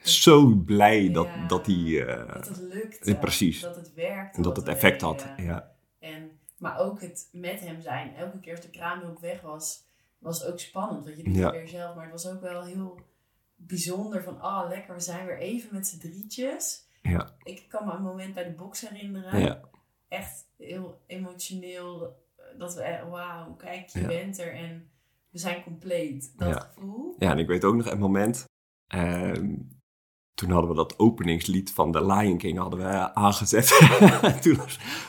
[0.02, 1.48] zo blij dat, Ja.
[1.48, 3.12] dat hij, eh, Dat het lukte.
[3.12, 3.62] Ja, precies.
[3.62, 4.38] Dat het werkte.
[4.38, 5.28] en dat wat het effect had.
[5.38, 6.32] Ja, En,
[6.64, 8.16] maar ook het met hem zijn.
[8.16, 9.86] Elke keer als de kraamhulp weg was,
[10.20, 11.06] was ook spannend.
[11.06, 11.44] Want je doet Ja.
[11.46, 11.96] het weer zelf.
[11.96, 13.00] Maar het was ook wel heel
[13.56, 14.34] bijzonder van...
[14.44, 16.88] Oh, lekker, we zijn weer even met z'n drietjes.
[17.02, 19.40] ja, Ik kan me een moment bij de box herinneren.
[19.42, 19.60] ja,
[20.08, 22.22] Echt heel emotioneel.
[22.36, 24.08] eh, Dat we, wauw, kijk, je Ja.
[24.08, 24.90] bent er en
[25.30, 26.34] we zijn compleet.
[26.38, 27.16] Dat gevoel.
[27.18, 27.32] ja.
[27.32, 28.46] En ik weet ook nog een moment,
[28.88, 29.56] ehm,
[30.34, 33.68] toen hadden we dat openingslied van The Lion King hadden we aangezet.
[34.42, 34.60] toen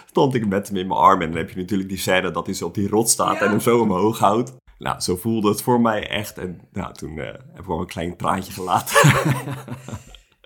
[0.07, 2.47] stond ik met hem in mijn arm en dan heb je natuurlijk die scène dat
[2.47, 3.41] hij zo op die rot staat Ja.
[3.41, 4.53] en hem zo omhoog houdt.
[4.79, 6.39] Nou, zo voelde het voor mij echt.
[6.39, 8.97] En nou, toen eh, heb ik wel een klein traantje gelaten.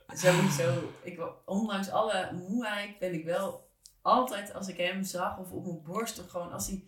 [0.08, 0.72] Sowieso.
[1.02, 3.68] Ik, ondanks alle moeheid ben ik wel
[4.02, 6.84] altijd als ik hem zag of op mijn borst of gewoon als hij...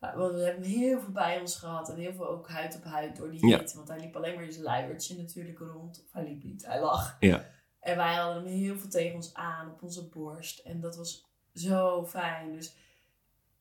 [0.00, 2.84] Ja, Want we hebben heel veel bij ons gehad en heel veel ook huid op
[2.84, 3.58] huid door die Ja.
[3.58, 3.74] hit.
[3.74, 6.02] Want hij liep alleen maar in zijn luiertje natuurlijk rond.
[6.06, 7.16] Of hij liep niet, hij lag.
[7.20, 7.44] Ja.
[7.80, 10.58] En wij hadden hem heel veel tegen ons aan op onze borst.
[10.58, 12.52] En dat was zo fijn.
[12.52, 12.76] Dus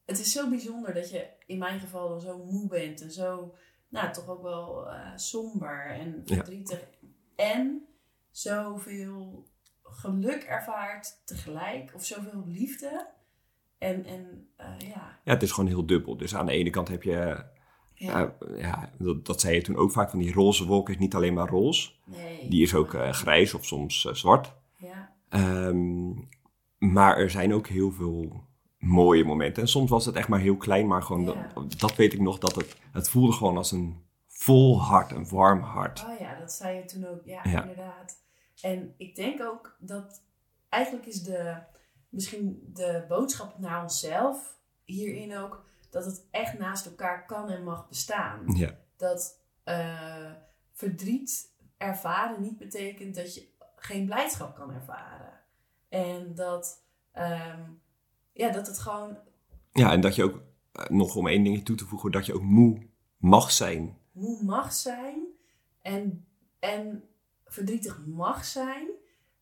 [0.05, 3.55] het is zo bijzonder dat je in mijn geval dan zo moe bent en zo
[3.89, 6.35] nou, toch ook wel eh, somber en Ja.
[6.35, 6.87] verdrietig.
[7.35, 7.87] En
[8.31, 9.47] zoveel
[9.83, 11.91] geluk ervaart tegelijk.
[11.95, 13.07] Of zoveel liefde.
[13.77, 16.17] En, en eh, ja, Ja, het is gewoon heel dubbel.
[16.17, 17.51] Dus aan de ene kant heb je, ja,
[17.93, 21.15] ja, ja dat, dat zei je toen ook vaak, van die roze wolk is niet
[21.15, 21.91] alleen maar roze.
[22.05, 22.49] nee.
[22.49, 24.53] Die is ook eh, grijs of soms eh, zwart.
[24.77, 26.09] Ja, Ehm,
[26.77, 28.43] maar er zijn ook heel veel
[28.77, 29.61] mooie momenten.
[29.61, 31.51] En soms was het echt maar heel klein, maar gewoon, Ja.
[31.53, 35.29] dat, dat weet ik nog, dat het, het voelde gewoon als een vol hart, een
[35.29, 36.05] warm hart.
[36.09, 37.21] oh ja, dat zei je toen ook.
[37.25, 37.43] Ja.
[37.43, 38.15] inderdaad.
[38.61, 40.23] En ik denk ook dat
[40.69, 41.55] eigenlijk is de,
[42.09, 47.87] misschien de boodschap naar onszelf hierin ook, dat het echt naast elkaar kan en mag
[47.87, 48.55] bestaan.
[48.55, 50.31] Ja, dat eh,
[50.71, 55.39] verdriet ervaren niet betekent dat je geen blijdschap kan ervaren.
[55.89, 57.61] En dat, ehm,
[58.33, 59.17] ja, dat het gewoon
[59.77, 60.41] ja en dat je ook,
[60.71, 63.97] eh, nog om één ding toe te voegen, dat je ook moe mag zijn.
[64.11, 65.25] moe mag zijn
[65.81, 66.25] en,
[66.59, 67.03] en
[67.45, 68.87] verdrietig mag zijn.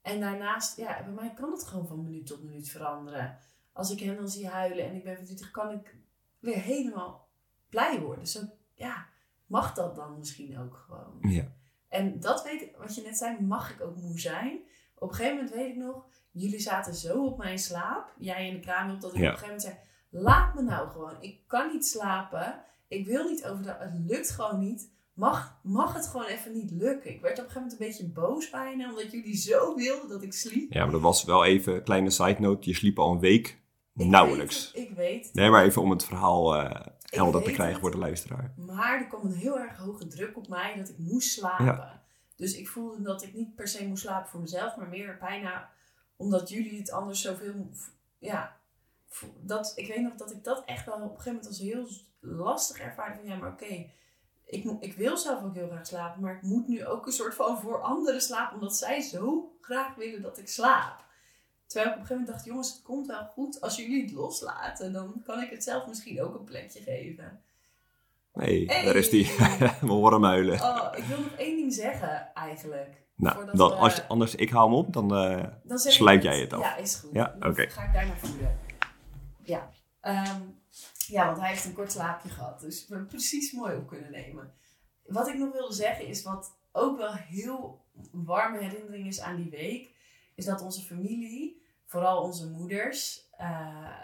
[0.05, 3.37] En daarnaast, ja, bij mij kan het gewoon van minuut tot minuut veranderen.
[3.73, 5.95] Als ik hen dan zie huilen en ik ben verdrietig, kan ik
[6.39, 7.27] weer helemaal
[7.69, 8.27] blij worden.
[8.27, 8.39] Zo,
[8.73, 9.05] ja,
[9.45, 11.17] mag dat dan misschien ook gewoon.
[11.31, 11.43] Ja,
[11.87, 14.59] En dat weet ik, wat je net zei, mag ik ook moe zijn.
[14.95, 18.53] Op een gegeven moment weet ik nog, jullie zaten zo op mijn slaap, jij in
[18.53, 19.27] de kamer, op dat ik Ja.
[19.27, 23.29] op een gegeven moment zei, laat me nou gewoon, ik kan niet slapen, ik wil
[23.29, 24.93] niet overdag, het lukt gewoon niet.
[25.15, 27.09] Mag, mag het gewoon even niet lukken?
[27.11, 30.21] Ik werd op een gegeven moment een beetje boos bijna, omdat jullie zo wilden dat
[30.23, 30.73] ik sliep.
[30.73, 33.61] ja maar dat was wel even, kleine side note, je sliep al een week
[33.95, 34.71] Ik nauwelijks.
[34.71, 35.33] weet het, ik weet het.
[35.33, 37.81] Nee, maar even om het verhaal eh, helder te krijgen het.
[37.81, 38.53] voor de luisteraar.
[38.57, 42.01] Maar er kwam een heel erg hoge druk op mij dat ik moest slapen.
[42.35, 45.69] Dus ik voelde dat ik niet per se moest slapen voor mezelf, maar meer bijna
[46.15, 47.69] omdat jullie het anders zoveel.
[48.19, 48.57] Ja,
[49.41, 51.87] dat, ik weet nog dat ik dat echt wel op een gegeven moment als heel
[52.19, 53.15] lastig ervaarde.
[53.19, 53.89] Van ja, maar oké,
[54.45, 57.35] ik, ik wil zelf ook heel graag slapen, maar ik moet nu ook een soort
[57.35, 61.03] van voor anderen slapen, omdat zij zo graag willen dat ik slaap.
[61.67, 64.11] Terwijl ik op een gegeven moment dacht, jongens, het komt wel goed als jullie het
[64.11, 64.93] loslaten.
[64.93, 67.41] Dan kan ik het zelf misschien ook een plekje geven.
[68.33, 68.85] Nee, Hey.
[68.85, 69.25] daar is die.
[69.81, 70.61] Hem huilen.
[70.61, 73.03] Oh, ik wil nog één ding zeggen eigenlijk.
[73.15, 75.07] nou, dan, we- als anders, ik haal hem op, dan...
[75.63, 76.61] Dan zeg sluit jij het af.
[76.61, 77.09] Ja, is goed.
[77.13, 77.69] Ja, Dan oké.
[77.69, 78.59] ga ik daar naar voelen.
[79.43, 79.69] Ja.
[80.01, 80.41] Ehm,
[81.07, 82.59] ja, want hij heeft een kort slaapje gehad.
[82.59, 84.53] Dus we hebben precies mooi op kunnen nemen.
[85.05, 89.49] Wat ik nog wilde zeggen is wat ook wel heel warme herinnering is aan die
[89.49, 89.93] week.
[90.35, 93.29] Is dat onze familie, vooral onze moeders...
[93.31, 94.01] eh,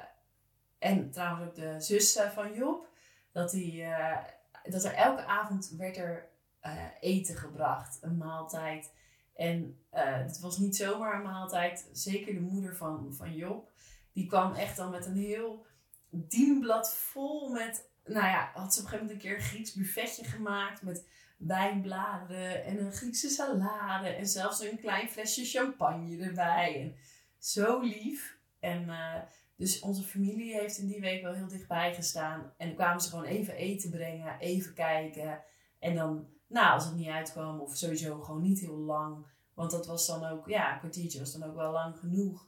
[0.80, 2.90] en trouwens ook de zus eh, van Job...
[3.32, 4.18] Dat, die, eh,
[4.64, 7.98] dat er elke avond werd er eh, eten gebracht.
[8.02, 8.94] Een maaltijd.
[9.36, 11.90] En het was niet zomaar een maaltijd.
[11.92, 13.72] Zeker de moeder van, van Job.
[14.14, 15.66] Die kwam echt dan met een heel
[16.12, 17.90] dienblad vol met...
[18.06, 20.82] Nou ja, had ze op een gegeven moment een keer een Grieks buffetje gemaakt.
[20.82, 24.08] Met wijnbladeren en een Griekse salade.
[24.08, 26.82] En zelfs een klein flesje champagne erbij.
[26.82, 26.96] En
[27.38, 28.38] zo lief.
[28.60, 29.22] En eh,
[29.56, 32.54] dus onze familie heeft in die week wel heel dichtbij gestaan.
[32.58, 34.40] En dan kwamen ze gewoon even eten brengen.
[34.40, 35.44] Even kijken.
[35.80, 39.26] En dan, nou, als het niet uitkwam, of sowieso gewoon niet heel lang.
[39.54, 42.48] Want dat was dan ook, ja, een kwartiertje was dan ook wel lang genoeg.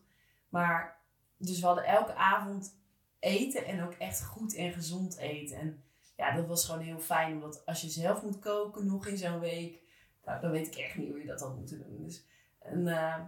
[0.49, 1.01] Maar,
[1.37, 2.81] dus we hadden elke avond
[3.23, 5.57] eten en ook echt goed en gezond eten.
[5.57, 5.83] En
[6.17, 9.39] ja, dat was gewoon heel fijn, omdat als je zelf moet koken nog in zo'n
[9.39, 9.81] week,
[10.25, 12.03] nou, dan weet ik echt niet hoe je dat had moeten doen.
[12.03, 12.25] Dus,
[12.59, 13.19] en eh,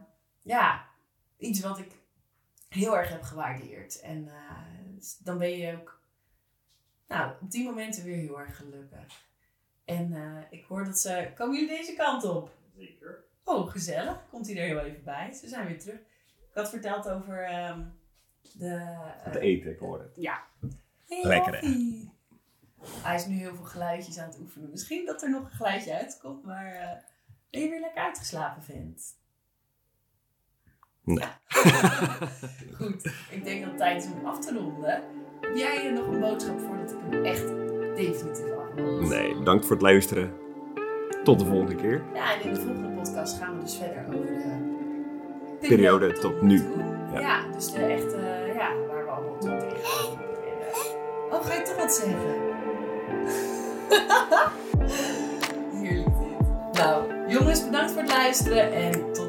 [0.41, 0.87] ja,
[1.37, 1.91] iets wat ik
[2.69, 3.99] heel erg heb gewaardeerd.
[3.99, 6.01] En eh, dan ben je ook,
[7.07, 9.23] nou, op die momenten weer heel erg gelukkig.
[9.85, 11.31] En eh, ik hoor dat ze.
[11.35, 12.51] Komen jullie deze kant op?
[12.77, 13.23] Zeker.
[13.43, 14.29] Oh, gezellig.
[14.29, 15.33] Komt hij er heel even bij.
[15.33, 15.99] Ze zijn weer terug.
[16.49, 17.81] Ik had verteld over ehm,
[18.53, 18.67] de.
[18.67, 20.11] eh, het eten, ik hoor het.
[20.15, 20.43] Ja.
[21.07, 21.67] Hey, Lekker, hè?
[23.01, 24.69] Hij is nu heel veel geluidjes aan het oefenen.
[24.69, 26.89] Misschien dat er nog een geluidje uitkomt, maar eh
[27.49, 29.03] ben je weer lekker uitgeslapen vindt.
[31.03, 31.17] Nee.
[31.17, 31.39] Ja.
[32.77, 35.03] Goed, ik denk dat het tijd is om af te ronden.
[35.41, 37.47] Heb jij er nog een boodschap voordat ik hem echt
[37.95, 39.09] definitief afrond?
[39.09, 40.33] Nee, bedankt voor het luisteren.
[41.23, 42.03] Tot de volgende keer.
[42.13, 44.64] Ja, en in de volgende podcast gaan we dus verder over de
[45.67, 46.63] Periode tot nu.
[47.13, 47.19] Ja.
[47.19, 47.39] Ja.
[47.55, 48.17] dus de echte,
[48.55, 50.43] ja, waar we allemaal toe tegenaan lopen.
[50.43, 52.19] En, eh, Oh, ga je toch wat zeggen?
[55.81, 56.47] Heerlijk dit.
[56.83, 59.24] Nou, jongens, bedankt voor het luisteren en tot